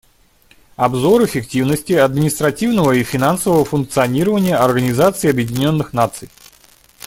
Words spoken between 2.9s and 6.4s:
и финансового функционирования Организации Объединенных Наций.